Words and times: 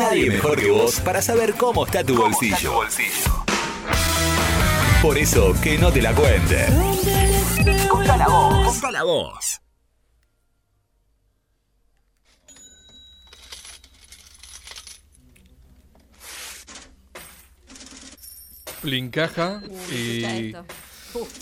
Nadie 0.00 0.30
mejor 0.30 0.58
que 0.58 0.70
vos 0.70 0.98
para 1.00 1.20
saber 1.20 1.52
cómo 1.56 1.84
está 1.84 2.02
tu 2.02 2.16
bolsillo. 2.16 2.80
Por 5.02 5.18
eso, 5.18 5.54
que 5.62 5.76
no 5.76 5.92
te 5.92 6.00
la 6.00 6.14
cuente. 6.14 6.66
Contala 7.86 8.26
vos. 8.26 8.64
Contala 8.64 9.02
vos. 9.02 9.60
Blincaja 18.82 19.60
Escucha 19.90 20.64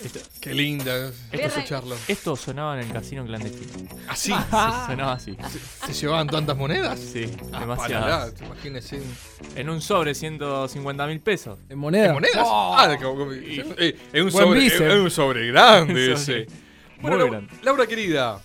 esto. 0.02 0.18
Qué 0.40 0.54
linda 0.54 0.92
a 1.32 1.36
escucharlo. 1.36 1.96
Esto 2.08 2.34
sonaba 2.36 2.80
en 2.80 2.86
el 2.86 2.92
casino 2.92 3.24
clandestino. 3.24 3.88
Así. 4.08 4.30
Sonaba 4.86 5.12
así. 5.12 5.36
¿Se 5.86 5.92
llevaban 5.92 6.26
tantas 6.28 6.56
monedas? 6.56 6.98
Sí, 6.98 7.30
Ah, 7.52 7.60
demasiadas. 7.60 8.34
imagínese. 8.44 9.00
En 9.54 9.68
un 9.70 9.80
sobre 9.80 10.14
150 10.14 11.06
mil 11.06 11.20
pesos. 11.20 11.58
En 11.68 11.78
moneda. 11.78 12.06
¿En 12.08 12.14
monedas? 12.14 12.42
Oh. 12.44 12.74
Ah, 12.78 12.96
como- 13.00 13.16
como- 13.16 13.32
eh, 13.32 13.96
es 14.12 14.22
un 14.22 14.30
sobre, 14.32 14.66
es 14.66 14.80
un 14.80 15.10
sobre 15.10 15.46
grande 15.48 16.12
ese. 16.12 16.46
muy 17.00 17.10
Bueno, 17.10 17.24
Lau- 17.26 17.30
grande. 17.30 17.52
Laura 17.62 17.86
querida, 17.86 18.40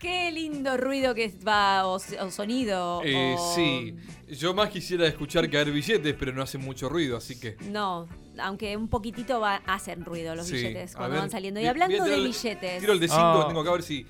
Qué 0.00 0.32
lindo 0.32 0.76
ruido 0.78 1.14
que 1.14 1.32
va, 1.46 1.86
o, 1.86 1.96
o 1.96 2.30
sonido. 2.30 3.02
eh, 3.04 3.36
o- 3.38 3.54
sí, 3.54 3.94
yo 4.30 4.54
más 4.54 4.70
quisiera 4.70 5.06
escuchar 5.06 5.48
caer 5.50 5.70
billetes, 5.70 6.16
pero 6.18 6.32
no 6.32 6.42
hace 6.42 6.56
mucho 6.58 6.88
ruido, 6.88 7.18
así 7.18 7.38
que. 7.38 7.56
No, 7.70 8.08
aunque 8.42 8.76
un 8.78 8.88
poquitito 8.88 9.38
va, 9.40 9.56
hacen 9.66 10.02
ruido 10.04 10.34
los 10.34 10.46
Sí, 10.46 10.54
billetes 10.54 10.96
cuando 10.96 11.12
ver, 11.12 11.20
van 11.20 11.30
saliendo. 11.30 11.60
Y 11.60 11.66
hablando 11.66 12.02
de 12.02 12.14
el- 12.14 12.24
billetes, 12.24 12.80
Tiro 12.80 12.94
el 12.94 13.00
de 13.00 13.08
5, 13.08 13.20
Ah. 13.22 13.44
tengo 13.46 13.62
que 13.62 13.70
ver 13.70 13.82
si. 13.82 14.06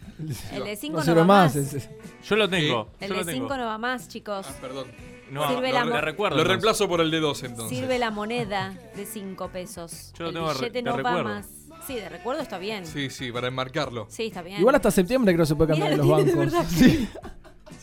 el 0.53 0.65
de 0.65 0.77
5 0.77 0.99
No 1.05 1.05
no, 1.07 1.21
va 1.23 1.25
más. 1.27 1.57
más. 1.57 1.89
Yo 2.25 2.37
lo 2.37 2.49
tengo. 2.49 2.89
El 3.01 3.09
yo 3.09 3.15
de 3.15 3.21
lo 3.21 3.27
tengo. 3.27 3.47
5 3.49 3.57
no 3.57 3.67
va 3.67 3.79
más, 3.79 4.09
chicos. 4.09 4.47
Ah, 4.49 4.55
perdón. 4.61 4.87
No, 5.33 5.49
Sirve 5.49 5.73
lo, 5.73 5.85
la 5.87 6.01
recuerdo. 6.01 6.37
Lo 6.37 6.43
entonces. 6.43 6.49
reemplazo 6.49 6.89
por 6.89 7.01
el 7.01 7.11
de 7.11 7.21
2 7.21 7.43
entonces. 7.45 7.77
Sirve 7.79 7.99
la 7.99 8.11
moneda 8.13 8.77
de 8.97 9.07
5 9.07 9.49
pesos. 9.51 10.13
Yo 10.19 10.25
lo 10.25 10.29
el 10.31 10.35
tengo 10.35 10.49
de 10.49 10.55
re- 10.55 10.61
billete 10.61 10.83
no 10.83 10.91
va 10.93 10.97
recuerdo. 10.99 11.25
más. 11.25 11.47
Sí, 11.87 11.95
de 11.95 12.09
recuerdo 12.09 12.43
está 12.43 12.59
bien. 12.59 12.87
Sí, 12.87 13.11
Sí, 13.11 13.27
sí, 13.27 13.33
para 13.33 13.49
enmarcarlo. 13.49 14.07
está 14.27 14.43
bien. 14.43 14.61
Igual 14.61 14.75
hasta 14.77 14.91
septiembre 14.91 15.33
creo 15.35 15.45
que 15.45 15.49
se 15.49 15.55
puede 15.57 15.71
cambiar 15.71 15.93
en 15.93 15.99
los 15.99 16.09
bancos. 16.27 16.37
verdad. 16.37 16.65
Sí. 16.69 17.09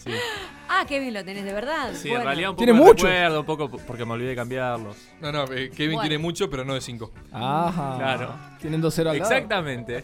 Sí, 0.03 0.11
Ah, 0.69 0.85
bien 0.99 1.13
lo 1.13 1.23
tenés, 1.23 1.45
de 1.45 1.53
verdad. 1.53 1.91
sí 1.93 2.09
Bueno. 2.09 2.21
en 2.23 2.25
realidad 2.27 2.49
un 2.49 2.55
poco 2.57 2.65
Tiene 2.65 2.77
de 2.79 2.85
mucho. 2.85 3.07
recuerdo, 3.07 3.39
un 3.39 3.45
poco 3.45 3.69
porque 3.69 4.05
me 4.05 4.11
olvidé 4.13 4.29
de 4.29 4.35
cambiarlos. 4.35 4.97
No, 5.21 5.31
no, 5.31 5.45
eh, 5.45 5.69
Kevin 5.71 5.93
Bueno. 5.95 6.01
tiene 6.09 6.17
mucho, 6.17 6.49
pero 6.49 6.65
no 6.65 6.73
de 6.73 6.81
5. 6.81 7.11
Ajá. 7.31 7.95
Claro. 7.97 8.35
Tienen 8.59 8.81
dos 8.81 8.93
ceros 8.93 9.13
al 9.13 9.19
lado. 9.19 9.29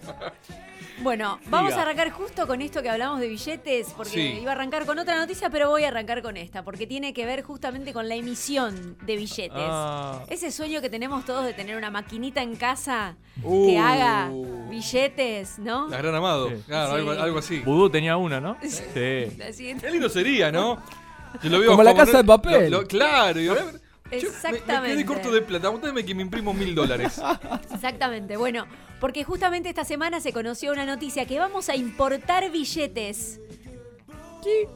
Bueno, 1.02 1.40
vamos 1.48 1.72
Diga. 1.72 1.82
a 1.82 1.86
arrancar 1.86 2.12
justo 2.12 2.46
con 2.48 2.62
esto 2.62 2.82
que 2.84 2.90
hablamos 2.90 3.20
de 3.20 3.28
billetes, 3.28 3.88
porque 3.98 4.12
Sí. 4.12 4.40
iba 4.42 4.52
a 4.52 4.56
arrancar 4.56 4.86
con 4.86 5.00
otra 5.00 5.18
noticia, 5.18 5.50
pero 5.50 5.70
voy 5.70 5.84
a 5.84 5.88
arrancar 5.88 6.22
con 6.22 6.38
esta, 6.38 6.64
porque 6.64 6.86
tiene 6.88 7.14
que 7.14 7.26
ver 7.26 7.42
justamente 7.44 7.94
con 7.94 8.08
la 8.08 8.16
emisión 8.16 8.96
de 9.06 9.18
billetes. 9.18 9.52
Ah. 9.58 10.24
Ese 10.30 10.52
sueño 10.52 10.82
que 10.82 10.90
tenemos 10.90 11.26
todos 11.26 11.46
de 11.46 11.54
tener 11.54 11.78
una 11.78 11.90
maquinita 11.90 12.42
en 12.42 12.56
casa 12.56 13.16
Uh. 13.42 13.68
que 13.68 13.78
haga 13.80 14.30
billetes, 14.70 15.60
¿no? 15.60 15.88
La 15.90 15.98
gran 15.98 16.16
amado. 16.16 16.50
Sí. 16.50 16.56
Claro, 16.68 16.90
Sí. 16.92 16.96
algo, 17.00 17.12
algo 17.12 17.40
así. 17.40 17.60
Vudú 17.60 17.90
tenía 17.90 18.18
una, 18.18 18.40
¿no? 18.40 18.58
Sí. 18.62 18.90
Qué 18.94 19.90
lindo 19.92 20.10
sería, 20.10 20.52
¿no? 20.52 20.82
Yo 21.42 21.50
lo 21.50 21.60
veo 21.60 21.72
Como 21.72 21.84
la 21.84 21.96
casa 21.96 22.18
de 22.18 22.24
papel. 22.24 22.70
lo- 22.72 22.82
lo- 22.82 22.88
claro, 22.88 23.40
y 23.40 23.48
a 23.48 23.56
yo 24.20 24.30
me- 24.30 24.36
Exactamente. 24.36 24.90
quedé 24.96 25.06
corto 25.06 25.32
de 25.32 25.42
plata. 25.42 25.68
Aguantame 25.68 26.04
que 26.06 26.14
me 26.16 26.22
imprimo 26.22 26.54
mil 26.54 26.74
dólares. 26.76 27.22
Exactamente, 27.74 28.38
bueno, 28.38 28.66
porque 29.00 29.24
justamente 29.24 29.70
esta 29.70 29.84
semana 29.86 30.20
se 30.22 30.34
conoció 30.34 30.72
una 30.72 30.86
noticia 30.86 31.26
que 31.26 31.40
vamos 31.40 31.70
a 31.70 31.76
importar 31.76 32.50
billetes. 32.52 33.40
¿Qué? 34.44 34.68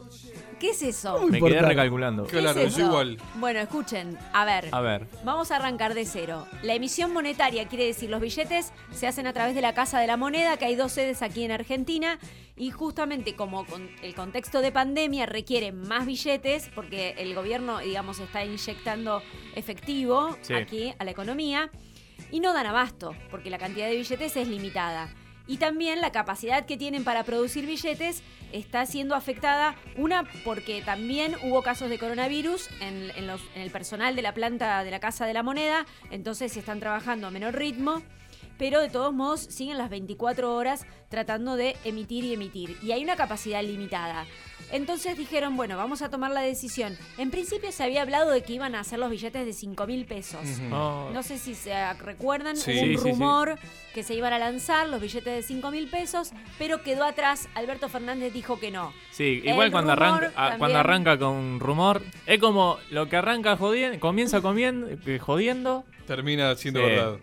¿Qué 0.59 0.71
es 0.71 0.81
eso? 0.81 1.13
Me 1.19 1.25
quedé 1.25 1.37
importante. 1.37 1.65
recalculando. 1.67 2.23
¿Qué 2.25 2.39
Claro, 2.39 2.59
es 2.59 2.73
eso? 2.73 2.81
igual. 2.81 3.17
Bueno, 3.35 3.59
escuchen, 3.59 4.17
a 4.33 4.43
ver. 4.43 4.69
A 4.71 4.81
ver. 4.81 5.07
Vamos 5.23 5.51
a 5.51 5.57
arrancar 5.57 5.93
de 5.93 6.05
cero. 6.05 6.47
La 6.63 6.73
emisión 6.73 7.13
monetaria 7.13 7.67
quiere 7.67 7.85
decir 7.85 8.09
los 8.09 8.19
billetes 8.21 8.71
se 8.91 9.05
hacen 9.07 9.27
a 9.27 9.33
través 9.33 9.53
de 9.53 9.61
la 9.61 9.73
Casa 9.73 9.99
de 9.99 10.07
la 10.07 10.17
Moneda, 10.17 10.57
que 10.57 10.65
hay 10.65 10.75
dos 10.75 10.91
sedes 10.93 11.21
aquí 11.21 11.43
en 11.43 11.51
Argentina, 11.51 12.17
y 12.55 12.71
justamente 12.71 13.35
como 13.35 13.65
con 13.67 13.87
el 14.01 14.15
contexto 14.15 14.61
de 14.61 14.71
pandemia 14.71 15.27
requiere 15.27 15.71
más 15.71 16.07
billetes, 16.07 16.69
porque 16.73 17.13
el 17.19 17.35
gobierno, 17.35 17.77
digamos, 17.79 18.19
está 18.19 18.43
inyectando 18.43 19.21
efectivo 19.55 20.35
Sí. 20.41 20.53
aquí 20.55 20.93
a 20.97 21.03
la 21.03 21.11
economía, 21.11 21.69
y 22.31 22.39
no 22.39 22.53
dan 22.53 22.65
abasto, 22.65 23.15
porque 23.29 23.49
la 23.51 23.59
cantidad 23.59 23.87
de 23.87 23.95
billetes 23.95 24.35
es 24.35 24.47
limitada. 24.47 25.09
Y 25.47 25.57
también 25.57 26.01
la 26.01 26.11
capacidad 26.11 26.65
que 26.65 26.77
tienen 26.77 27.03
para 27.03 27.23
producir 27.23 27.65
billetes 27.65 28.21
está 28.51 28.85
siendo 28.85 29.15
afectada, 29.15 29.75
una 29.97 30.23
porque 30.43 30.81
también 30.81 31.35
hubo 31.43 31.61
casos 31.63 31.89
de 31.89 31.97
coronavirus 31.97 32.69
en, 32.81 33.27
los- 33.27 33.41
en 33.55 33.61
el 33.61 33.71
personal 33.71 34.15
de 34.15 34.21
la 34.21 34.33
planta 34.33 34.83
de 34.83 34.91
la 34.91 34.99
Casa 34.99 35.25
de 35.25 35.33
la 35.33 35.43
Moneda, 35.43 35.85
entonces 36.11 36.55
están 36.57 36.79
trabajando 36.79 37.27
a 37.27 37.31
menor 37.31 37.55
ritmo, 37.55 38.01
pero 38.57 38.81
de 38.81 38.89
todos 38.89 39.13
modos 39.13 39.41
siguen 39.41 39.77
las 39.77 39.89
24 39.89 40.53
horas 40.55 40.85
tratando 41.09 41.55
de 41.55 41.75
emitir 41.83 42.23
y 42.25 42.33
emitir. 42.33 42.77
Y 42.81 42.91
hay 42.91 43.03
una 43.03 43.15
capacidad 43.15 43.61
limitada. 43.61 44.25
Entonces 44.71 45.17
dijeron, 45.17 45.55
bueno, 45.55 45.77
vamos 45.77 46.01
a 46.01 46.09
tomar 46.09 46.31
la 46.31 46.41
decisión. 46.41 46.97
En 47.17 47.31
principio 47.31 47.71
se 47.71 47.83
había 47.83 48.01
hablado 48.01 48.31
de 48.31 48.43
que 48.43 48.53
iban 48.53 48.75
a 48.75 48.81
hacer 48.81 48.99
los 48.99 49.09
billetes 49.09 49.45
de 49.45 49.53
5 49.53 49.87
mil 49.87 50.05
pesos. 50.05 50.41
Oh. 50.71 51.09
No 51.13 51.23
sé 51.23 51.37
si 51.37 51.55
se 51.55 51.93
recuerdan, 51.93 52.57
Sí. 52.57 52.71
hubo 52.71 52.81
un 52.81 52.87
Sí, 52.89 52.95
sí, 52.97 53.01
sí. 53.03 53.09
rumor 53.11 53.57
que 53.93 54.03
se 54.03 54.13
iban 54.13 54.33
a 54.33 54.39
lanzar 54.39 54.89
los 54.89 54.99
billetes 54.99 55.33
de 55.35 55.41
5 55.41 55.71
mil 55.71 55.87
pesos, 55.89 56.31
pero 56.59 56.83
quedó 56.83 57.05
atrás. 57.05 57.47
Alberto 57.55 57.87
Fernández 57.89 58.33
dijo 58.33 58.59
que 58.59 58.69
no. 58.71 58.93
Sí, 59.11 59.41
El 59.43 59.51
igual 59.51 59.71
cuando 59.71 59.93
arranca, 59.93 60.31
ah, 60.35 60.49
también. 60.49 60.59
cuando 60.59 60.79
arranca 60.79 61.17
con 61.17 61.29
un 61.29 61.59
rumor, 61.59 62.01
es 62.25 62.39
como 62.39 62.77
lo 62.91 63.07
que 63.07 63.15
arranca 63.15 63.55
jodiendo, 63.57 63.99
comienza 63.99 64.41
comiendo, 64.41 64.87
eh, 64.89 65.19
jodiendo. 65.19 65.85
Termina 66.05 66.55
siendo 66.55 66.81
Sí. 66.81 66.85
verdad. 66.87 67.17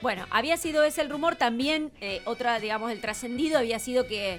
Bueno, 0.00 0.26
había 0.30 0.56
sido 0.58 0.84
ese 0.84 1.00
el 1.00 1.08
rumor. 1.10 1.36
También, 1.36 1.90
eh, 2.00 2.20
otra, 2.26 2.60
digamos, 2.60 2.90
el 2.92 3.00
trascendido 3.00 3.58
había 3.58 3.78
sido 3.78 4.06
que, 4.06 4.38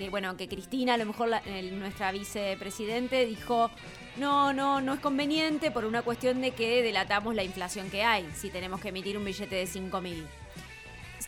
que, 0.00 0.08
bueno, 0.10 0.34
que 0.36 0.48
Cristina, 0.48 0.94
a 0.94 0.96
lo 0.96 1.04
mejor 1.04 1.28
la- 1.28 1.38
el- 1.44 1.78
nuestra 1.78 2.10
vicepresidente, 2.10 3.26
dijo. 3.26 3.70
No, 4.16 4.52
no, 4.52 4.80
no 4.80 4.94
es 4.94 5.00
conveniente 5.00 5.70
por 5.70 5.84
una 5.84 6.02
cuestión 6.02 6.40
de 6.40 6.50
que 6.52 6.82
delatamos 6.82 7.34
la 7.34 7.44
inflación 7.44 7.90
que 7.90 8.02
hay 8.02 8.26
si 8.34 8.50
tenemos 8.50 8.80
que 8.80 8.88
emitir 8.88 9.16
un 9.18 9.24
billete 9.24 9.54
de 9.54 9.66
5 9.66 10.00
mil. 10.00 10.26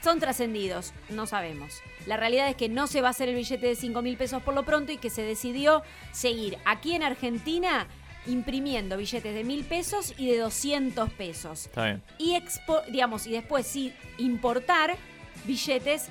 Son 0.02 0.18
trascendidos, 0.18 0.92
no 1.10 1.26
sabemos. 1.26 1.80
La 2.06 2.16
realidad 2.16 2.48
es 2.48 2.56
que 2.56 2.68
no 2.68 2.86
se 2.88 3.00
va 3.00 3.08
a 3.08 3.10
hacer 3.12 3.28
el 3.28 3.36
billete 3.36 3.66
de 3.66 3.76
5 3.76 4.02
mil 4.02 4.16
pesos 4.16 4.42
por 4.42 4.54
lo 4.54 4.64
pronto 4.64 4.90
y 4.90 4.96
que 4.96 5.10
se 5.10 5.22
decidió 5.22 5.82
seguir 6.10 6.58
aquí 6.64 6.94
en 6.94 7.02
Argentina 7.04 7.86
imprimiendo 8.26 8.96
billetes 8.96 9.34
de 9.34 9.44
mil 9.44 9.64
pesos 9.64 10.14
y 10.16 10.28
de 10.30 10.38
200 10.38 11.10
pesos 11.12 11.66
Está 11.66 11.84
bien. 11.84 12.02
y 12.18 12.34
expo- 12.34 12.84
digamos 12.86 13.26
y 13.26 13.32
después 13.32 13.66
sí 13.66 13.92
importar 14.18 14.96
billetes 15.44 16.08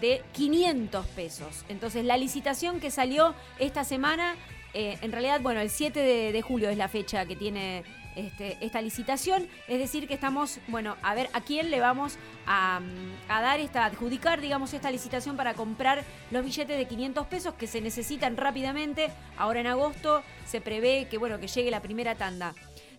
de 0.00 0.22
500 0.32 1.06
pesos. 1.08 1.64
Entonces 1.68 2.04
la 2.04 2.16
licitación 2.16 2.80
que 2.80 2.90
salió 2.90 3.34
esta 3.58 3.84
semana, 3.84 4.36
eh, 4.72 4.98
en 5.02 5.12
realidad, 5.12 5.40
bueno, 5.40 5.60
el 5.60 5.70
7 5.70 6.00
de, 6.32 6.42
julio 6.42 6.68
es 6.68 6.76
la 6.76 6.88
fecha 6.88 7.26
que 7.26 7.36
tiene 7.36 7.84
este, 8.16 8.56
esta 8.60 8.80
licitación, 8.80 9.48
es 9.66 9.78
decir 9.78 10.06
que 10.06 10.14
estamos, 10.14 10.60
bueno, 10.68 10.96
a 11.02 11.14
ver 11.14 11.28
a 11.32 11.40
quién 11.40 11.70
le 11.70 11.80
vamos 11.80 12.16
a, 12.46 12.80
mm, 12.80 13.30
a 13.30 13.42
dar 13.42 13.60
esta, 13.60 13.84
adjudicar, 13.84 14.40
digamos, 14.40 14.72
esta 14.72 14.90
licitación 14.90 15.36
para 15.36 15.54
comprar 15.54 16.04
los 16.30 16.44
billetes 16.44 16.76
de 16.76 16.86
500 16.86 17.26
pesos 17.26 17.54
que 17.54 17.66
se 17.66 17.80
necesitan 17.80 18.36
rápidamente. 18.36 19.10
Ahora 19.36 19.60
en 19.60 19.66
agosto 19.66 20.22
se 20.46 20.60
prevé 20.60 21.08
que, 21.10 21.18
bueno, 21.18 21.40
que 21.40 21.48
llegue 21.48 21.70
la 21.70 21.82
primera 21.82 22.14
tanda. 22.14 22.54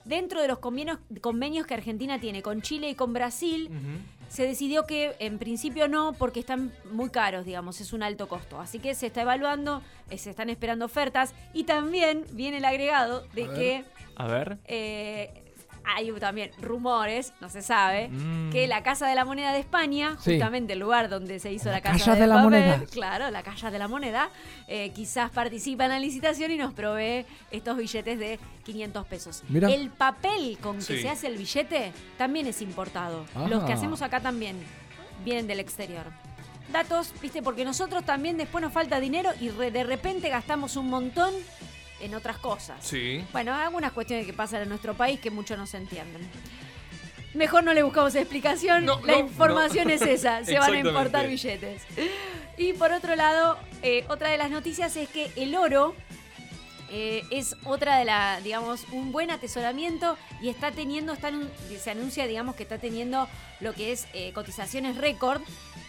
Dentro 0.06 0.40
de 0.40 0.48
los 0.48 0.60
convenios, 0.60 1.00
convenios 1.20 1.66
que 1.66 1.74
Argentina 1.74 2.20
tiene 2.20 2.44
con 2.44 2.62
Chile 2.62 2.90
y 2.90 2.96
con 2.96 3.12
Brasil, 3.12 3.72
se 4.30 4.44
decidió 4.48 4.86
que 4.86 5.16
en 5.20 5.38
principio 5.40 5.88
no, 5.88 6.14
porque 6.14 6.40
están 6.40 6.72
muy 6.92 7.10
caros, 7.10 7.46
digamos, 7.46 7.80
es 7.82 7.94
un 7.94 8.04
alto 8.04 8.28
costo. 8.28 8.60
Así 8.60 8.80
que 8.80 8.96
se 8.96 9.08
está 9.08 9.22
evaluando, 9.22 9.82
eh, 10.10 10.18
se 10.18 10.30
están 10.32 10.50
esperando 10.50 10.86
ofertas 10.86 11.34
y 11.54 11.64
también 11.64 12.26
viene 12.32 12.58
el 12.58 12.66
agregado 12.66 13.26
de 13.34 13.44
A 13.46 13.48
ver. 13.48 13.56
que 13.58 13.86
A 14.16 14.28
ver. 14.28 14.58
eh, 14.66 15.42
hay 15.88 16.12
también 16.14 16.52
rumores, 16.62 17.34
no 17.42 17.50
se 17.50 17.62
sabe, 17.62 18.10
Mm. 18.10 18.52
que 18.52 18.68
la 18.68 18.84
Casa 18.84 19.08
de 19.08 19.16
la 19.16 19.26
Moneda 19.26 19.52
de 19.54 19.60
España, 19.60 20.18
Sí. 20.22 20.32
justamente 20.32 20.74
el 20.74 20.80
lugar 20.80 21.10
donde 21.10 21.40
se 21.40 21.52
hizo 21.52 21.66
la, 21.66 21.74
La 21.76 21.82
Casa 21.82 22.16
de 22.16 22.28
la 22.28 22.36
Papel, 22.36 22.44
Moneda. 22.44 22.84
claro, 22.92 23.32
la 23.32 23.44
Casa 23.44 23.72
de 23.72 23.80
la 23.80 23.88
Moneda, 23.88 24.30
eh, 24.68 24.92
quizás 24.96 25.30
participa 25.32 25.86
en 25.86 25.92
la 25.92 26.00
licitación 26.00 26.52
y 26.52 26.58
nos 26.58 26.74
provee 26.74 27.26
estos 27.52 27.78
billetes 27.78 28.18
de 28.20 28.40
500 28.64 29.06
pesos. 29.06 29.44
Mira. 29.50 29.70
El 29.70 29.90
papel 29.90 30.58
con 30.62 30.78
que 30.78 30.82
Sí. 30.84 31.02
se 31.02 31.10
hace 31.10 31.28
el 31.28 31.38
billete 31.38 31.92
también 32.18 32.48
es 32.48 32.62
importado. 32.62 33.26
Ah. 33.36 33.48
Los 33.50 33.64
que 33.64 33.74
hacemos 33.74 34.02
acá 34.02 34.20
también 34.20 34.58
vienen 35.24 35.48
del 35.48 35.60
exterior. 35.60 36.06
Datos, 36.72 37.14
viste, 37.22 37.44
porque 37.44 37.64
nosotros 37.64 38.04
también 38.04 38.38
después 38.38 38.62
nos 38.62 38.74
falta 38.74 39.00
dinero 39.00 39.30
y 39.40 39.50
re- 39.50 39.70
de 39.72 39.84
repente 39.84 40.30
gastamos 40.30 40.76
un 40.78 40.90
montón 40.90 41.32
en 42.00 42.16
otras 42.16 42.38
cosas. 42.38 42.78
Sí. 42.86 43.24
Bueno, 43.32 43.54
algunas 43.54 43.92
cuestiones 43.92 44.26
que 44.26 44.34
pasan 44.34 44.64
en 44.64 44.70
nuestro 44.70 44.94
país 44.94 45.20
que 45.20 45.32
muchos 45.32 45.58
no 45.58 45.66
se 45.68 45.78
entienden. 45.78 46.22
Mejor 47.34 47.64
no 47.64 47.74
le 47.74 47.84
buscamos 47.84 48.16
explicación, 48.16 48.86
No, 48.86 49.02
la 49.06 49.14
no, 49.14 49.20
información 49.20 49.88
no. 49.88 49.94
es 49.94 50.02
esa, 50.02 50.44
se 50.46 50.58
van 50.58 50.74
a 50.74 50.80
importar 50.80 51.28
billetes. 51.28 51.84
Y 52.58 52.74
por 52.74 52.94
otro 52.94 53.16
lado, 53.16 53.58
eh, 53.82 54.06
otra 54.08 54.30
de 54.30 54.38
las 54.38 54.50
noticias 54.50 54.96
es 54.96 55.10
que 55.10 55.30
el 55.36 55.56
oro 55.56 55.94
eh, 56.90 57.24
es 57.32 57.58
otra 57.66 57.98
de 57.98 58.06
la, 58.06 58.40
digamos, 58.42 58.86
un 58.92 59.12
buen 59.12 59.32
atesoramiento 59.32 60.18
y 60.42 60.50
está 60.50 60.72
teniendo, 60.72 61.12
está 61.12 61.30
en 61.30 61.50
se 61.78 61.92
anuncia, 61.92 62.26
digamos, 62.28 62.56
que 62.56 62.64
está 62.64 62.78
teniendo 62.78 63.28
lo 63.60 63.74
que 63.74 63.92
es 63.92 64.08
eh, 64.14 64.32
cotizaciones 64.34 64.96
récord, 64.96 65.42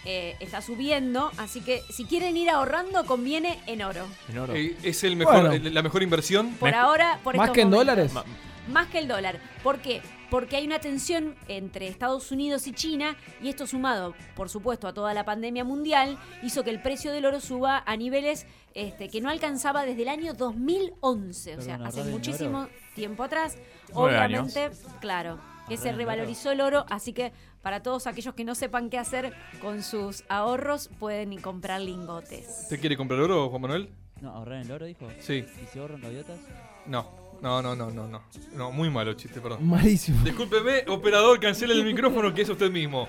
eh, 0.06 0.36
está 0.40 0.62
subiendo, 0.62 1.30
así 1.36 1.60
que 1.60 1.82
si 1.90 2.04
quieren 2.04 2.36
ir 2.36 2.48
ahorrando, 2.48 3.04
conviene 3.04 3.58
en 3.66 3.82
oro. 3.82 4.06
En 4.28 4.38
oro. 4.38 4.54
Eh, 4.54 4.76
es 4.82 5.02
el 5.04 5.16
mejor, 5.16 5.48
Bueno. 5.48 5.70
la 5.70 5.82
mejor 5.82 6.02
inversión. 6.02 6.52
Por 6.54 6.70
Me- 6.70 6.76
ahora, 6.76 7.18
por 7.24 7.36
¿Más 7.36 7.46
estos 7.46 7.54
que 7.54 7.60
en 7.62 7.70
momentos. 7.70 7.86
dólares? 7.96 8.12
Ma- 8.12 8.24
Más 8.72 8.86
que 8.88 8.98
el 8.98 9.06
dólar. 9.08 9.40
¿Por 9.62 9.78
qué? 9.80 10.00
Porque 10.30 10.56
hay 10.56 10.66
una 10.66 10.80
tensión 10.80 11.36
entre 11.46 11.86
Estados 11.86 12.32
Unidos 12.32 12.66
y 12.66 12.72
China 12.72 13.16
y 13.40 13.48
esto 13.48 13.64
sumado, 13.66 14.14
por 14.34 14.48
supuesto, 14.48 14.88
a 14.88 14.92
toda 14.92 15.14
la 15.14 15.24
pandemia 15.24 15.62
mundial, 15.62 16.18
hizo 16.42 16.64
que 16.64 16.70
el 16.70 16.82
precio 16.82 17.12
del 17.12 17.26
oro 17.26 17.38
suba 17.40 17.84
a 17.86 17.96
niveles 17.96 18.44
este, 18.74 19.08
que 19.08 19.20
no 19.20 19.30
alcanzaba 19.30 19.84
desde 19.84 20.02
el 20.02 20.08
año 20.08 20.34
2011, 20.34 21.56
o 21.56 21.62
sea, 21.62 21.74
hace 21.76 21.84
¿ahorrar 22.00 22.06
en 22.06 22.10
muchísimo 22.12 22.68
tiempo 22.94 23.22
atrás. 23.22 23.56
Nueve 23.94 24.16
Obviamente, 24.16 24.70
claro, 25.00 25.38
que 25.68 25.76
se 25.76 25.92
revalorizó 25.92 26.50
el 26.52 26.60
oro, 26.60 26.86
así 26.90 27.12
que 27.12 27.32
para 27.62 27.82
todos 27.82 28.06
aquellos 28.06 28.34
que 28.34 28.44
no 28.44 28.54
sepan 28.54 28.90
qué 28.90 28.98
hacer 28.98 29.32
con 29.60 29.82
sus 29.82 30.24
ahorros, 30.28 30.88
pueden 30.98 31.40
comprar 31.40 31.80
lingotes. 31.80 32.60
¿Usted 32.62 32.80
quiere 32.80 32.96
comprar 32.96 33.20
oro, 33.20 33.48
Juan 33.50 33.62
Manuel? 33.62 33.90
No, 34.20 34.30
ahorrar 34.30 34.56
en 34.60 34.66
el 34.66 34.72
oro, 34.72 34.86
dijo. 34.86 35.06
Sí. 35.20 35.44
¿Y 35.62 35.66
si 35.72 35.78
ahorran 35.78 36.00
gaviotas? 36.00 36.38
No. 36.86 37.26
No, 37.42 37.60
no, 37.60 37.76
no, 37.76 37.90
no, 37.90 38.06
no. 38.08 38.22
No, 38.54 38.72
muy 38.72 38.88
malo 38.88 39.12
chiste, 39.14 39.40
perdón. 39.42 39.66
Malísimo. 39.68 40.22
Discúlpeme, 40.24 40.84
operador, 40.88 41.38
cancele 41.38 41.74
el 41.74 41.84
micrófono 41.84 42.32
que 42.32 42.42
es 42.42 42.48
usted 42.48 42.70
mismo. 42.70 43.08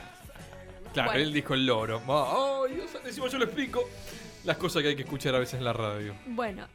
Claro, 0.93 1.11
Bueno. 1.11 1.23
él 1.23 1.33
dijo 1.33 1.53
el 1.53 1.65
loro. 1.65 2.01
Ay, 2.07 2.75
Dios, 2.75 2.89
encima 3.05 3.27
yo 3.27 3.37
lo 3.37 3.45
explico. 3.45 3.83
Las 4.43 4.57
cosas 4.57 4.81
que 4.81 4.89
hay 4.89 4.95
que 4.95 5.03
escuchar 5.03 5.33
a 5.35 5.39
veces 5.39 5.55
en 5.59 5.63
la 5.63 5.73
radio. 5.73 6.13
Bueno. 6.25 6.65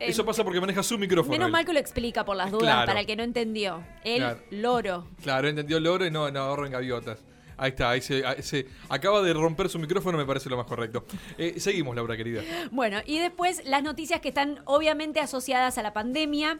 Eh, 0.00 0.06
Eso 0.08 0.24
pasa 0.24 0.42
porque 0.44 0.60
maneja 0.60 0.82
su 0.82 0.98
micrófono. 0.98 1.32
Menos 1.32 1.46
él. 1.46 1.52
mal 1.52 1.64
que 1.64 1.72
lo 1.72 1.78
explica 1.78 2.24
por 2.24 2.36
las 2.36 2.50
dudas, 2.50 2.62
Claro. 2.64 2.86
para 2.86 3.00
el 3.00 3.06
que 3.06 3.16
no 3.16 3.22
entendió. 3.22 3.82
El 4.04 4.18
Claro. 4.18 4.40
loro. 4.50 5.08
Claro, 5.22 5.48
entendió 5.48 5.76
el 5.78 5.84
loro 5.84 6.06
y 6.06 6.10
no, 6.10 6.30
no 6.30 6.40
ahorro 6.40 6.66
en 6.66 6.72
gaviotas. 6.72 7.18
Ahí 7.56 7.70
está, 7.70 7.90
ahí 7.90 8.00
se, 8.00 8.26
ahí 8.26 8.42
se- 8.42 8.66
acaba 8.88 9.22
de 9.22 9.32
romper 9.32 9.68
su 9.68 9.78
micrófono, 9.78 10.18
me 10.18 10.24
parece 10.26 10.50
lo 10.50 10.56
más 10.56 10.66
correcto. 10.66 11.04
Eh, 11.38 11.60
seguimos, 11.60 11.94
Laura, 11.94 12.16
querida. 12.16 12.42
Bueno, 12.72 12.98
y 13.06 13.20
después 13.20 13.64
las 13.64 13.82
noticias 13.84 14.20
que 14.20 14.28
están 14.30 14.58
obviamente 14.64 15.20
asociadas 15.20 15.78
a 15.78 15.82
la 15.82 15.92
pandemia. 15.92 16.58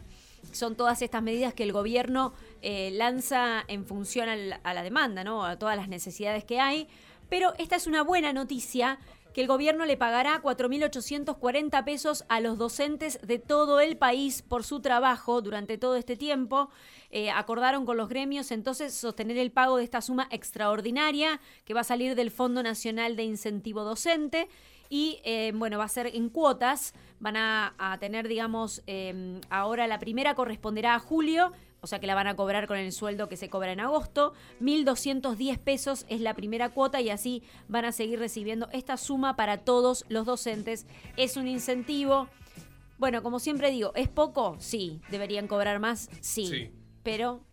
Son 0.53 0.77
todas 0.77 1.01
estas 1.01 1.23
medidas 1.23 1.55
que 1.55 1.63
el 1.63 1.73
gobierno 1.73 2.35
eh, 2.61 2.91
lanza 2.93 3.65
en 3.67 3.87
función 3.87 4.29
al- 4.29 4.61
a 4.63 4.75
la 4.75 4.83
demanda, 4.83 5.25
¿no? 5.25 5.45
A 5.45 5.59
todas 5.59 5.75
las 5.75 5.89
necesidades 5.89 6.45
que 6.45 6.61
hay. 6.61 6.87
Pero 7.31 7.55
esta 7.59 7.77
es 7.77 7.87
una 7.87 8.03
buena 8.03 8.33
noticia 8.35 8.99
que 9.35 9.41
el 9.41 9.49
gobierno 9.49 9.85
le 9.85 9.97
pagará 9.97 10.41
4.840 10.41 11.85
pesos 11.85 12.25
a 12.29 12.41
los 12.41 12.57
docentes 12.57 13.19
de 13.21 13.41
todo 13.41 13.81
el 13.81 13.99
país 13.99 14.43
por 14.43 14.63
su 14.63 14.81
trabajo 14.81 15.43
durante 15.43 15.77
todo 15.77 15.97
este 15.97 16.17
tiempo. 16.17 16.71
Eh, 17.11 17.31
acordaron 17.31 17.85
con 17.85 17.97
los 17.97 18.09
gremios 18.09 18.53
entonces 18.53 18.95
sostener 18.95 19.37
el 19.37 19.51
pago 19.51 19.77
de 19.77 19.85
esta 19.85 20.01
suma 20.01 20.29
extraordinaria 20.31 21.41
que 21.65 21.75
va 21.75 21.81
a 21.81 21.85
salir 21.85 22.15
del 22.15 22.31
Fondo 22.31 22.63
Nacional 22.63 23.17
de 23.17 23.25
Incentivo 23.25 23.83
Docente 23.83 24.49
y 24.89 25.21
eh, 25.25 25.53
bueno, 25.55 25.79
va 25.79 25.85
a 25.85 25.89
ser 25.89 26.07
en 26.07 26.29
cuotas, 26.29 26.95
van 27.19 27.37
a, 27.37 27.97
tener, 27.99 28.29
digamos, 28.29 28.83
eh, 28.87 29.41
ahora 29.51 29.89
la 29.89 29.99
primera 29.99 30.35
corresponderá 30.37 30.95
a 30.95 30.99
julio, 31.01 31.53
o 31.85 31.87
sea 31.87 32.01
que 32.01 32.07
la 32.07 32.15
van 32.15 32.27
a 32.27 32.35
cobrar 32.35 32.67
con 32.67 32.79
el 32.79 32.93
sueldo 32.93 33.29
que 33.29 33.37
se 33.37 33.51
cobra 33.51 33.71
en 33.71 33.79
agosto, 33.79 34.33
1.210 34.63 35.59
pesos 35.59 36.07
es 36.09 36.23
la 36.23 36.33
primera 36.33 36.71
cuota 36.71 37.03
y 37.03 37.11
así 37.11 37.43
van 37.69 37.85
a 37.85 37.93
seguir 37.93 38.19
recibiendo 38.19 38.71
esta 38.73 38.97
suma 38.97 39.37
para 39.37 39.59
todos 39.59 40.07
los 40.09 40.25
docentes. 40.25 40.87
Es 41.19 41.37
un 41.37 41.47
incentivo. 41.47 42.29
Bueno, 42.97 43.23
como 43.23 43.39
siempre 43.39 43.71
digo, 43.71 43.93
¿es 43.97 44.09
poco? 44.09 44.57
Sí. 44.61 45.03
¿Deberían 45.11 45.47
cobrar 45.47 45.79
más? 45.79 46.09
Sí. 46.23 46.47
Sí. 46.47 46.71
Pero, 47.03 47.45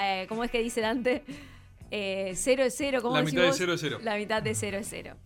eh, 0.00 0.24
¿cómo 0.30 0.44
es 0.44 0.50
que 0.50 0.62
dice 0.62 0.80
Dante? 0.80 1.22
Eh, 1.90 2.32
cero 2.36 2.62
es 2.62 2.74
cero, 2.74 3.00
¿cómo 3.02 3.16
La 3.16 3.22
mitad 3.22 3.42
de 3.42 3.52
cero 3.52 3.74
es 3.74 3.80
cero. 3.82 3.98
La 4.02 4.16
mitad 4.16 4.42
de 4.42 4.54
cero 4.54 4.78
es 4.78 4.86
cero. 4.88 5.16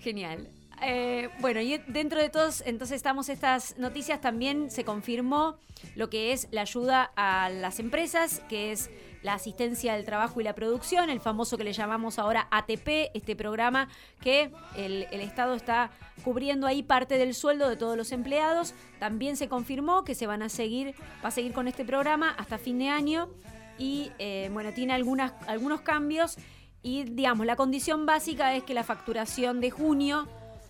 Genial. 0.00 0.50
Eh, 0.86 1.30
bueno, 1.40 1.62
y 1.62 1.78
dentro 1.86 2.20
de 2.20 2.28
todos, 2.28 2.62
entonces 2.66 2.96
estamos 2.96 3.30
estas 3.30 3.78
noticias, 3.78 4.20
también 4.20 4.70
se 4.70 4.84
confirmó 4.84 5.56
lo 5.94 6.10
que 6.10 6.32
es 6.32 6.46
la 6.50 6.60
ayuda 6.60 7.10
a 7.16 7.48
las 7.48 7.78
empresas, 7.78 8.42
que 8.50 8.70
es 8.70 8.90
la 9.22 9.32
asistencia 9.32 9.94
al 9.94 10.04
trabajo 10.04 10.42
y 10.42 10.44
la 10.44 10.54
producción, 10.54 11.08
el 11.08 11.20
famoso 11.20 11.56
que 11.56 11.64
le 11.64 11.72
llamamos 11.72 12.18
ahora 12.18 12.48
ATP, 12.50 13.10
este 13.14 13.34
programa 13.34 13.88
que 14.20 14.52
el, 14.76 15.06
el 15.10 15.22
Estado 15.22 15.54
está 15.54 15.90
cubriendo 16.22 16.66
ahí 16.66 16.82
parte 16.82 17.16
del 17.16 17.32
sueldo 17.32 17.70
de 17.70 17.76
todos 17.76 17.96
los 17.96 18.12
empleados. 18.12 18.74
También 18.98 19.38
se 19.38 19.48
confirmó 19.48 20.04
que 20.04 20.14
se 20.14 20.26
van 20.26 20.42
a 20.42 20.50
seguir, 20.50 20.94
va 21.24 21.28
a 21.28 21.30
seguir 21.30 21.54
con 21.54 21.66
este 21.66 21.86
programa 21.86 22.34
hasta 22.36 22.58
fin 22.58 22.78
de 22.78 22.90
año 22.90 23.30
y 23.78 24.12
eh, 24.18 24.50
bueno, 24.52 24.74
tiene 24.74 24.92
algunas, 24.92 25.32
algunos 25.46 25.80
cambios 25.80 26.36
y 26.82 27.04
digamos, 27.04 27.46
la 27.46 27.56
condición 27.56 28.04
básica 28.04 28.54
es 28.54 28.64
que 28.64 28.74
la 28.74 28.84
facturación 28.84 29.62
de 29.62 29.70
junio 29.70 30.28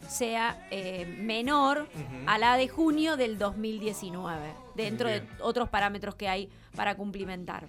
sea 0.08 0.66
eh, 0.70 1.06
menor 1.20 1.88
a 2.26 2.38
la 2.38 2.56
de 2.56 2.68
junio 2.68 3.16
del 3.16 3.38
2019, 3.38 4.52
dentro 4.74 5.08
Bien. 5.08 5.26
de 5.26 5.42
otros 5.42 5.68
parámetros 5.68 6.14
que 6.14 6.28
hay 6.28 6.48
para 6.76 6.94
cumplimentar. 6.96 7.66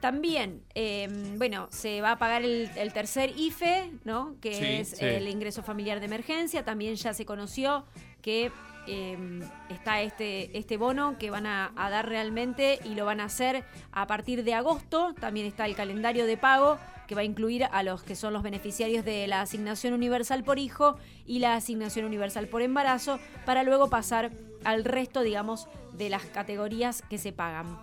También, 0.00 0.62
eh, 0.74 1.08
bueno, 1.36 1.68
se 1.70 2.00
va 2.00 2.12
a 2.12 2.18
pagar 2.18 2.42
el, 2.42 2.70
el 2.76 2.92
tercer 2.92 3.32
IFE, 3.36 3.90
¿no? 4.04 4.36
Que 4.40 4.54
Sí, 4.54 4.64
es 4.66 4.88
sí. 4.98 5.04
el 5.04 5.26
ingreso 5.26 5.62
familiar 5.62 5.98
de 6.00 6.06
emergencia. 6.06 6.64
También 6.64 6.94
ya 6.96 7.14
se 7.14 7.24
conoció 7.24 7.86
que 8.20 8.52
eh, 8.86 9.40
está 9.70 10.02
este, 10.02 10.56
este 10.56 10.76
bono 10.76 11.16
que 11.18 11.30
van 11.30 11.46
a, 11.46 11.72
a 11.76 11.90
dar 11.90 12.08
realmente 12.08 12.78
y 12.84 12.94
lo 12.94 13.04
van 13.06 13.20
a 13.20 13.24
hacer 13.24 13.64
a 13.90 14.06
partir 14.06 14.44
de 14.44 14.54
agosto. 14.54 15.14
También 15.18 15.46
está 15.46 15.64
el 15.66 15.74
calendario 15.74 16.26
de 16.26 16.36
pago 16.36 16.78
que 17.06 17.14
va 17.14 17.20
a 17.22 17.24
incluir 17.24 17.64
a 17.70 17.82
los 17.82 18.02
que 18.02 18.16
son 18.16 18.32
los 18.32 18.42
beneficiarios 18.42 19.04
de 19.04 19.26
la 19.26 19.40
asignación 19.40 19.94
universal 19.94 20.44
por 20.44 20.58
hijo 20.58 20.96
y 21.26 21.38
la 21.38 21.54
asignación 21.54 22.04
universal 22.04 22.48
por 22.48 22.62
embarazo, 22.62 23.18
para 23.44 23.62
luego 23.62 23.88
pasar 23.88 24.30
al 24.64 24.84
resto, 24.84 25.22
digamos, 25.22 25.68
de 25.92 26.08
las 26.10 26.24
categorías 26.26 27.02
que 27.08 27.18
se 27.18 27.32
pagan. 27.32 27.78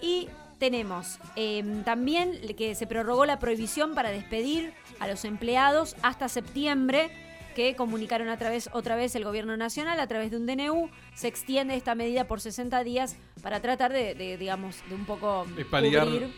Y 0.00 0.28
tenemos 0.58 1.18
eh, 1.36 1.64
también 1.84 2.38
que 2.56 2.74
se 2.74 2.86
prorrogó 2.86 3.26
la 3.26 3.38
prohibición 3.38 3.94
para 3.94 4.10
despedir 4.10 4.72
a 5.00 5.08
los 5.08 5.24
empleados 5.24 5.96
hasta 6.02 6.28
septiembre, 6.28 7.10
que 7.54 7.76
comunicaron 7.76 8.28
a 8.30 8.38
través, 8.38 8.70
otra 8.72 8.96
vez 8.96 9.14
el 9.14 9.24
gobierno 9.24 9.56
nacional 9.58 10.00
a 10.00 10.06
través 10.06 10.30
de 10.30 10.38
un 10.38 10.46
DNU. 10.46 10.88
Se 11.14 11.28
extiende 11.28 11.74
esta 11.76 11.94
medida 11.94 12.26
por 12.26 12.40
60 12.40 12.82
días 12.82 13.16
para 13.42 13.60
tratar 13.60 13.92
de, 13.92 14.14
de, 14.14 14.38
digamos, 14.38 14.76
de 14.88 14.94
un 14.94 15.04
poco 15.04 15.44
De 15.54 15.66
paliar- 15.66 16.04
cubrir 16.06 16.32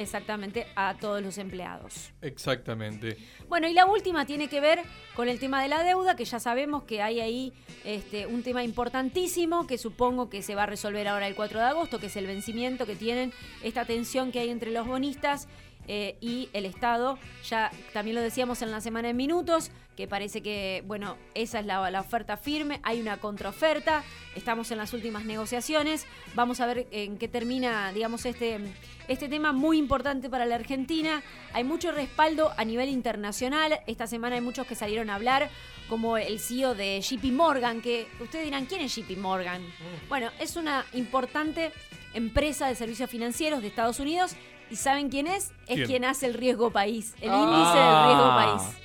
exactamente 0.00 0.66
a 0.74 0.96
todos 0.98 1.22
los 1.22 1.38
empleados. 1.38 2.10
Exactamente. 2.22 3.16
Bueno, 3.48 3.68
y 3.68 3.74
la 3.74 3.86
última 3.86 4.26
tiene 4.26 4.48
que 4.48 4.60
ver 4.60 4.80
con 5.14 5.28
el 5.28 5.38
tema 5.38 5.62
de 5.62 5.68
la 5.68 5.84
deuda, 5.84 6.16
que 6.16 6.24
ya 6.24 6.40
sabemos 6.40 6.84
que 6.84 7.02
hay 7.02 7.20
ahí 7.20 7.52
este, 7.84 8.26
un 8.26 8.42
tema 8.42 8.64
importantísimo 8.64 9.66
que 9.66 9.78
supongo 9.78 10.30
que 10.30 10.42
se 10.42 10.54
va 10.54 10.64
a 10.64 10.66
resolver 10.66 11.06
ahora 11.08 11.26
el 11.26 11.34
4 11.34 11.58
de 11.58 11.64
agosto, 11.66 11.98
que 11.98 12.06
es 12.06 12.16
el 12.16 12.26
vencimiento 12.26 12.86
que 12.86 12.96
tienen, 12.96 13.32
esta 13.62 13.84
tensión 13.84 14.32
que 14.32 14.40
hay 14.40 14.50
entre 14.50 14.70
los 14.70 14.86
bonistas 14.86 15.48
eh, 15.92 16.16
y 16.20 16.48
el 16.52 16.66
Estado. 16.66 17.18
Ya 17.48 17.72
también 17.92 18.14
lo 18.14 18.22
decíamos 18.22 18.62
en 18.62 18.70
la 18.70 18.80
semana 18.80 19.10
en 19.10 19.16
minutos, 19.16 19.72
que 19.96 20.06
parece 20.06 20.40
que, 20.40 20.84
bueno, 20.86 21.16
esa 21.34 21.58
es 21.58 21.66
la, 21.66 21.90
la 21.90 22.00
oferta 22.00 22.36
firme, 22.36 22.78
hay 22.84 23.00
una 23.00 23.16
contraoferta, 23.16 24.04
estamos 24.36 24.70
en 24.70 24.78
las 24.78 24.92
últimas 24.94 25.24
negociaciones, 25.24 26.06
vamos 26.36 26.60
a 26.60 26.66
ver 26.66 26.86
en 26.92 27.18
qué 27.18 27.26
termina, 27.26 27.92
digamos, 27.92 28.24
este, 28.24 28.60
este 29.08 29.28
tema 29.28 29.50
muy 29.50 29.78
importante 29.78 30.30
para 30.30 30.46
la 30.46 30.54
Argentina. 30.54 31.24
Hay 31.54 31.64
mucho 31.64 31.90
respaldo 31.90 32.52
a 32.56 32.64
nivel 32.64 32.88
internacional, 32.88 33.80
esta 33.88 34.06
semana 34.06 34.36
hay 34.36 34.42
muchos 34.42 34.68
que 34.68 34.76
salieron 34.76 35.10
a 35.10 35.16
hablar, 35.16 35.50
como 35.88 36.16
el 36.18 36.38
CEO 36.38 36.76
de 36.76 37.00
JP 37.00 37.32
Morgan, 37.32 37.82
que 37.82 38.06
ustedes 38.20 38.44
dirán, 38.44 38.66
¿quién 38.66 38.82
es 38.82 38.94
JP 38.94 39.18
Morgan? 39.18 39.60
Bueno, 40.08 40.30
es 40.38 40.54
una 40.54 40.86
importante 40.92 41.72
empresa 42.14 42.68
de 42.68 42.76
servicios 42.76 43.10
financieros 43.10 43.60
de 43.60 43.66
Estados 43.66 43.98
Unidos. 43.98 44.36
¿Y 44.70 44.76
saben 44.76 45.08
quién 45.10 45.26
es? 45.26 45.52
Es 45.66 45.74
¿Quién? 45.76 45.86
quien 45.86 46.04
hace 46.04 46.26
el 46.26 46.34
riesgo 46.34 46.70
país, 46.70 47.14
el 47.20 47.30
Ah. 47.30 47.36
índice 47.42 47.78
del 47.78 48.04
riesgo 48.06 48.28
país. 48.36 48.76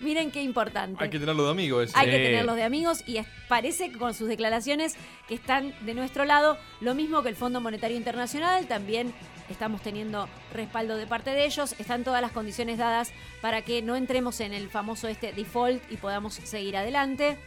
Miren 0.00 0.30
qué 0.32 0.42
importante. 0.42 1.02
Hay 1.02 1.10
que 1.10 1.18
tenerlo 1.20 1.44
de 1.44 1.50
amigo 1.52 1.80
ese. 1.80 1.96
Hay 1.96 2.06
que 2.10 2.18
tenerlos 2.18 2.56
de 2.56 2.64
amigos 2.64 3.04
y 3.06 3.18
es- 3.18 3.26
parece 3.48 3.90
que 3.92 3.98
con 3.98 4.14
sus 4.14 4.26
declaraciones 4.28 4.96
que 5.28 5.34
están 5.34 5.72
de 5.86 5.94
nuestro 5.94 6.24
lado, 6.24 6.58
lo 6.80 6.94
mismo 6.94 7.22
que 7.22 7.28
el 7.28 7.36
Fondo 7.36 7.60
Monetario 7.60 7.96
Internacional, 7.96 8.66
también 8.66 9.14
estamos 9.48 9.80
teniendo 9.80 10.28
respaldo 10.52 10.96
de 10.96 11.06
parte 11.06 11.30
de 11.30 11.44
ellos, 11.46 11.76
están 11.78 12.02
todas 12.02 12.20
las 12.20 12.32
condiciones 12.32 12.78
dadas 12.78 13.12
para 13.40 13.62
que 13.62 13.80
no 13.80 13.94
entremos 13.94 14.40
en 14.40 14.52
el 14.52 14.68
famoso 14.70 15.06
este 15.06 15.32
default 15.32 15.80
y 15.92 15.96
podamos 15.98 16.34
seguir 16.34 16.76
adelante. 16.76 17.38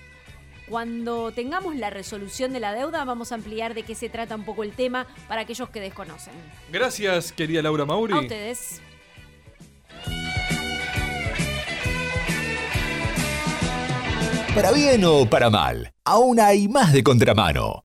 Cuando 0.69 1.31
tengamos 1.31 1.75
la 1.75 1.89
resolución 1.89 2.51
de 2.51 2.59
la 2.59 2.73
deuda, 2.73 3.05
vamos 3.05 3.31
a 3.31 3.35
ampliar 3.35 3.73
de 3.75 3.83
qué 3.83 3.93
se 3.93 4.09
trata 4.09 4.35
un 4.35 4.43
poco 4.43 4.63
el 4.63 4.71
tema 4.71 5.05
para 5.27 5.41
aquellos 5.41 5.69
que 5.69 5.79
desconocen. 5.79 6.33
Gracias, 6.71 7.31
querida 7.31 7.61
Laura 7.61 7.85
Mauri. 7.85 8.13
A 8.13 8.19
ustedes. 8.19 8.81
Para 14.55 14.71
bien 14.71 15.03
o 15.03 15.29
para 15.29 15.49
mal, 15.49 15.91
aún 16.05 16.39
hay 16.39 16.69
más 16.69 16.93
de 16.93 17.03
contramano. 17.03 17.83